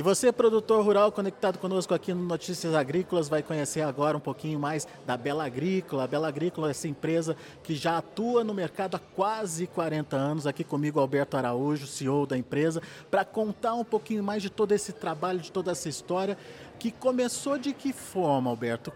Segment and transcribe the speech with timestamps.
[0.00, 4.58] E você, produtor rural, conectado conosco aqui no Notícias Agrícolas, vai conhecer agora um pouquinho
[4.58, 6.04] mais da Bela Agrícola.
[6.04, 10.46] A Bela Agrícola é essa empresa que já atua no mercado há quase 40 anos.
[10.46, 12.80] Aqui comigo, Alberto Araújo, CEO da empresa,
[13.10, 16.38] para contar um pouquinho mais de todo esse trabalho, de toda essa história,
[16.78, 18.90] que começou de que forma, Alberto?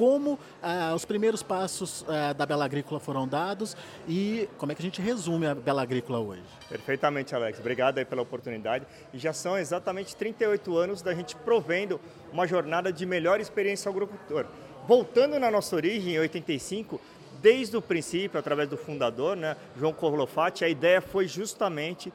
[0.00, 3.76] Como ah, os primeiros passos ah, da Bela Agrícola foram dados
[4.08, 6.42] e como é que a gente resume a Bela Agrícola hoje.
[6.70, 7.60] Perfeitamente, Alex.
[7.60, 8.86] Obrigado aí pela oportunidade.
[9.12, 12.00] E já são exatamente 38 anos da gente provendo
[12.32, 14.46] uma jornada de melhor experiência ao agricultor.
[14.88, 16.98] Voltando na nossa origem, em 85,
[17.42, 22.10] desde o princípio, através do fundador, né, João Corlofati, a ideia foi justamente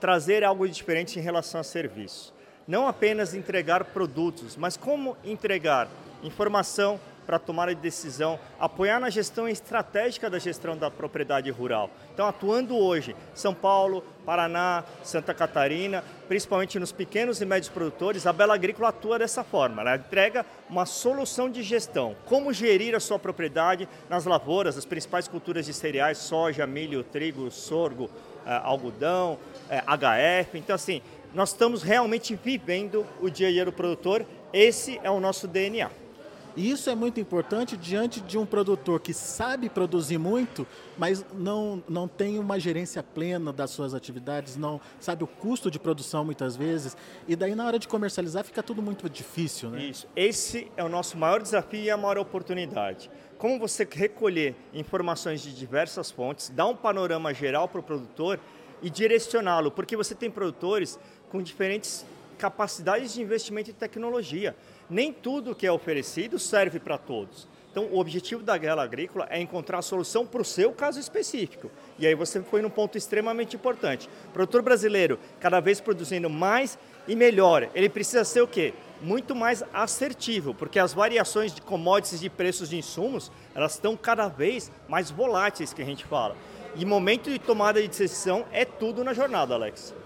[0.00, 2.34] trazer algo diferente em relação a serviço.
[2.66, 5.88] Não apenas entregar produtos, mas como entregar
[6.22, 11.88] informação, para tomar a decisão, apoiar na gestão estratégica da gestão da propriedade rural.
[12.12, 18.32] Então, atuando hoje, São Paulo, Paraná, Santa Catarina, principalmente nos pequenos e médios produtores, a
[18.32, 19.80] Bela Agrícola atua dessa forma.
[19.82, 25.28] Ela entrega uma solução de gestão, como gerir a sua propriedade nas lavouras, as principais
[25.28, 28.10] culturas de cereais, soja, milho, trigo, sorgo,
[28.44, 30.58] eh, algodão, eh, HF.
[30.58, 31.00] Então, assim,
[31.32, 34.26] nós estamos realmente vivendo o dia a dia do produtor.
[34.52, 36.09] Esse é o nosso DNA.
[36.56, 40.66] E isso é muito importante diante de um produtor que sabe produzir muito,
[40.98, 45.78] mas não, não tem uma gerência plena das suas atividades, não sabe o custo de
[45.78, 46.96] produção muitas vezes,
[47.28, 49.70] e daí na hora de comercializar fica tudo muito difícil.
[49.70, 49.84] Né?
[49.84, 50.06] Isso.
[50.16, 53.10] Esse é o nosso maior desafio e a maior oportunidade.
[53.38, 58.38] Como você recolher informações de diversas fontes, dar um panorama geral para o produtor
[58.82, 60.98] e direcioná-lo, porque você tem produtores
[61.30, 62.04] com diferentes
[62.40, 64.56] capacidades de investimento em tecnologia
[64.88, 67.46] nem tudo que é oferecido serve para todos.
[67.70, 71.70] Então, o objetivo da guerra agrícola é encontrar a solução para o seu caso específico.
[71.98, 74.08] E aí você foi num ponto extremamente importante.
[74.28, 78.72] O produtor brasileiro, cada vez produzindo mais e melhor, ele precisa ser o quê?
[79.02, 84.26] Muito mais assertivo, porque as variações de commodities de preços de insumos, elas estão cada
[84.26, 86.36] vez mais voláteis, que a gente fala.
[86.74, 89.99] E momento de tomada de decisão é tudo na jornada, Alex.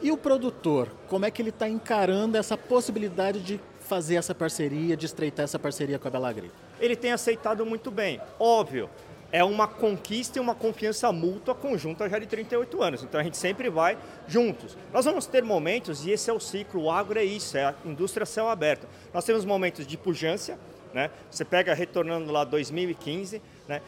[0.00, 4.96] E o produtor, como é que ele está encarando essa possibilidade de fazer essa parceria,
[4.96, 6.60] de estreitar essa parceria com a Bela Agrícola?
[6.78, 8.20] Ele tem aceitado muito bem.
[8.38, 8.88] Óbvio,
[9.32, 13.02] é uma conquista e uma confiança mútua conjunta já de 38 anos.
[13.02, 13.98] Então a gente sempre vai
[14.28, 14.76] juntos.
[14.92, 17.74] Nós vamos ter momentos, e esse é o ciclo, o agro é isso, é a
[17.84, 18.86] indústria céu aberto.
[19.12, 20.58] Nós temos momentos de pujança,
[20.94, 21.10] né?
[21.30, 23.82] Você pega retornando lá 2015, né?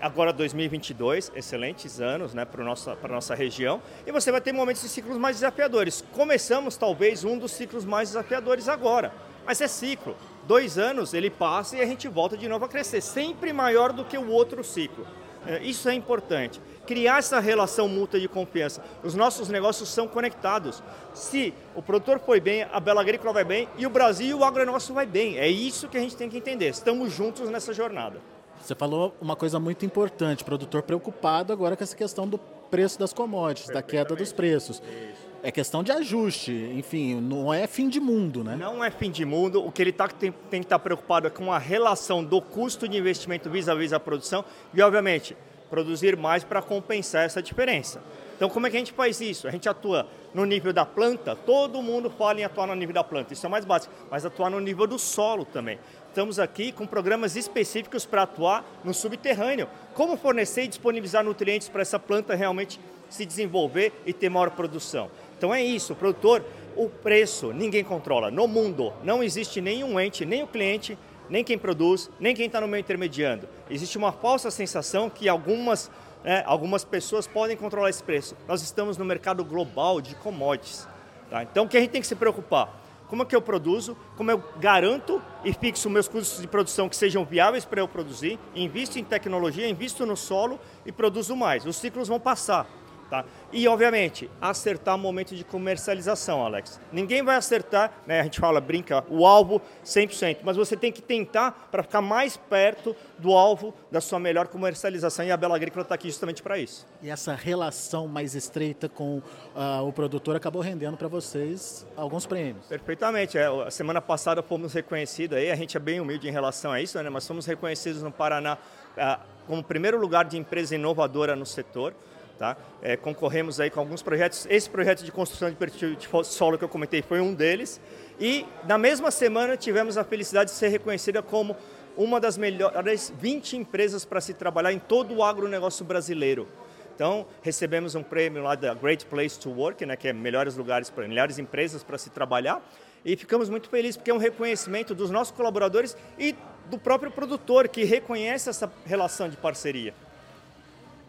[0.00, 4.82] Agora 2022, excelentes anos né, para a nossa, nossa região, e você vai ter momentos
[4.82, 6.04] de ciclos mais desafiadores.
[6.12, 9.12] Começamos talvez um dos ciclos mais desafiadores agora.
[9.46, 10.16] Mas é ciclo.
[10.46, 14.04] Dois anos ele passa e a gente volta de novo a crescer, sempre maior do
[14.04, 15.06] que o outro ciclo.
[15.46, 16.60] É, isso é importante.
[16.86, 18.82] Criar essa relação mútua de confiança.
[19.02, 20.82] Os nossos negócios são conectados.
[21.12, 24.44] Se o produtor foi bem, a Bela Agrícola vai bem e o Brasil e o
[24.44, 25.38] agronegócio vai bem.
[25.38, 26.68] É isso que a gente tem que entender.
[26.68, 28.20] Estamos juntos nessa jornada.
[28.64, 33.12] Você falou uma coisa muito importante, produtor preocupado agora com essa questão do preço das
[33.12, 34.78] commodities, da queda dos preços.
[34.78, 38.56] Isso é questão de ajuste, enfim, não é fim de mundo, né?
[38.56, 39.62] Não é fim de mundo.
[39.62, 42.40] O que ele tá, tem, tem que estar tá preocupado é com a relação do
[42.40, 44.42] custo de investimento vis-à-vis -vis a produção
[44.72, 45.36] e, obviamente,
[45.74, 48.00] produzir mais para compensar essa diferença.
[48.36, 49.48] Então, como é que a gente faz isso?
[49.48, 53.02] A gente atua no nível da planta, todo mundo fala em atuar no nível da
[53.02, 55.80] planta, isso é mais básico, mas atuar no nível do solo também.
[56.08, 59.68] Estamos aqui com programas específicos para atuar no subterrâneo.
[59.94, 62.78] Como fornecer e disponibilizar nutrientes para essa planta realmente
[63.10, 65.10] se desenvolver e ter maior produção.
[65.36, 66.44] Então é isso, o produtor,
[66.76, 68.30] o preço ninguém controla.
[68.30, 70.96] No mundo não existe nenhum ente, nem o cliente,
[71.28, 73.48] nem quem produz, nem quem está no meio intermediando.
[73.70, 75.90] Existe uma falsa sensação que algumas,
[76.22, 78.36] né, algumas pessoas podem controlar esse preço.
[78.46, 80.86] Nós estamos no mercado global de commodities.
[81.30, 81.42] Tá?
[81.42, 82.82] Então o que a gente tem que se preocupar?
[83.08, 86.96] Como é que eu produzo, como eu garanto e fixo meus custos de produção que
[86.96, 91.66] sejam viáveis para eu produzir, invisto em tecnologia, invisto no solo e produzo mais.
[91.66, 92.66] Os ciclos vão passar.
[93.14, 93.24] Tá?
[93.52, 96.80] E, obviamente, acertar o momento de comercialização, Alex.
[96.92, 101.00] Ninguém vai acertar, né, a gente fala, brinca, o alvo 100%, mas você tem que
[101.00, 105.82] tentar para ficar mais perto do alvo da sua melhor comercialização e a Bela Agrícola
[105.82, 106.84] está aqui justamente para isso.
[107.00, 112.66] E essa relação mais estreita com uh, o produtor acabou rendendo para vocês alguns prêmios.
[112.66, 113.38] Perfeitamente.
[113.38, 116.80] É, a semana passada fomos reconhecidos aí, a gente é bem humilde em relação a
[116.80, 118.58] isso, né, mas fomos reconhecidos no Paraná
[118.96, 121.94] uh, como primeiro lugar de empresa inovadora no setor.
[122.38, 122.56] Tá?
[122.82, 124.46] É, concorremos aí com alguns projetos.
[124.50, 127.80] Esse projeto de construção de perfil de solo que eu comentei foi um deles.
[128.18, 131.56] E na mesma semana tivemos a felicidade de ser reconhecida como
[131.96, 136.48] uma das melhores 20 empresas para se trabalhar em todo o agronegócio brasileiro.
[136.94, 140.90] Então, recebemos um prêmio lá da Great Place to Work, né, que é melhores lugares
[140.90, 142.62] para melhores empresas para se trabalhar.
[143.04, 146.34] E ficamos muito felizes porque é um reconhecimento dos nossos colaboradores e
[146.70, 149.92] do próprio produtor que reconhece essa relação de parceria.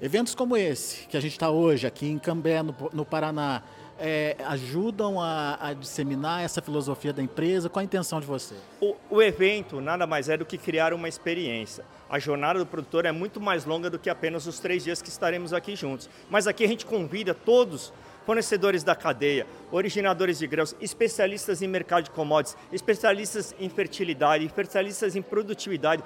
[0.02, 3.64] Eventos como esse que a gente está hoje aqui em Cambé, no, no Paraná,
[3.98, 7.70] é, ajudam a, a, disseminar essa filosofia da empresa?
[7.70, 8.56] Qual a intenção de você?
[8.82, 11.86] O, o, evento nada mais é do que criar uma experiência.
[12.10, 15.08] A jornada do produtor é muito mais longa do que apenas os três dias que
[15.08, 16.10] estaremos aqui juntos.
[16.30, 17.94] Mas aqui a gente convida todos
[18.26, 25.16] fornecedores da cadeia, originadores de grãos, especialistas em mercado de commodities, especialistas em fertilidade, especialistas
[25.16, 26.04] em produtividade,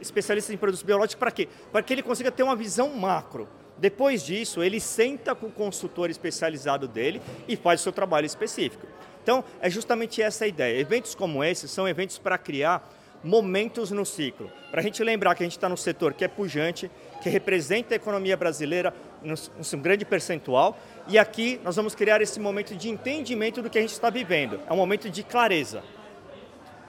[0.00, 1.48] especialistas em produtos biológicos, para quê?
[1.72, 3.48] Para que ele consiga ter uma visão macro
[3.78, 8.86] depois disso, ele senta com o consultor especializado dele e faz o seu trabalho específico.
[9.22, 10.80] Então, é justamente essa a ideia.
[10.80, 12.88] Eventos como esse são eventos para criar
[13.22, 14.50] momentos no ciclo.
[14.70, 16.90] Para a gente lembrar que a gente está no setor que é pujante,
[17.22, 18.94] que representa a economia brasileira
[19.32, 20.78] um grande percentual,
[21.08, 24.60] e aqui nós vamos criar esse momento de entendimento do que a gente está vivendo.
[24.66, 25.82] É um momento de clareza.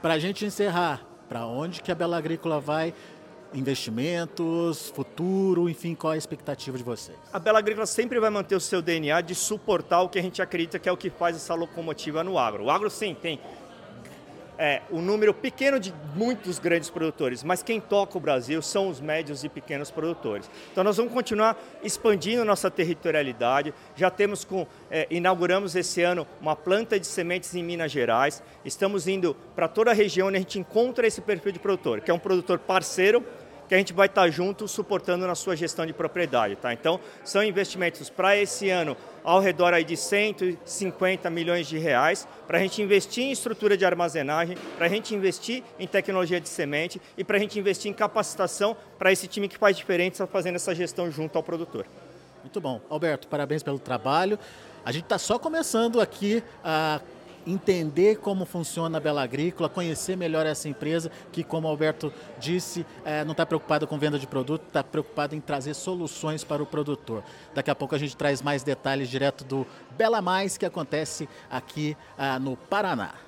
[0.02, 2.94] Para a gente encerrar, para onde que a Bela Agrícola vai
[3.54, 7.18] investimentos, futuro, enfim, qual a expectativa de vocês?
[7.32, 10.42] A Bela Agrícola sempre vai manter o seu DNA de suportar o que a gente
[10.42, 12.66] acredita que é o que faz essa locomotiva no agro.
[12.66, 13.40] O agro sim tem
[14.58, 19.00] é, um número pequeno de muitos grandes produtores, mas quem toca o Brasil são os
[19.00, 20.50] médios e pequenos produtores.
[20.72, 23.74] Então nós vamos continuar expandindo nossa territorialidade.
[23.96, 28.42] Já temos com, é, inauguramos esse ano uma planta de sementes em Minas Gerais.
[28.66, 32.12] Estamos indo para toda a região onde a gente encontra esse perfil de produtor, que
[32.12, 33.24] é um produtor parceiro
[33.68, 36.56] que a gente vai estar junto suportando na sua gestão de propriedade.
[36.56, 36.74] Tá?
[36.74, 42.58] Então, são investimentos para esse ano ao redor aí de 150 milhões de reais, para
[42.58, 47.02] a gente investir em estrutura de armazenagem, para a gente investir em tecnologia de semente
[47.18, 50.74] e para a gente investir em capacitação para esse time que faz diferença fazendo essa
[50.74, 51.86] gestão junto ao produtor.
[52.42, 52.80] Muito bom.
[52.90, 54.40] Alberto, parabéns pelo trabalho.
[54.86, 57.02] A gente está só começando aqui a
[57.48, 63.24] entender como funciona a Bela Agrícola, conhecer melhor essa empresa, que, como Alberto disse, é,
[63.24, 67.24] não está preocupada com venda de produto, está preocupada em trazer soluções para o produtor.
[67.54, 69.66] Daqui a pouco a gente traz mais detalhes direto do
[69.98, 73.27] Bela Mais, que acontece aqui ah, no Paraná.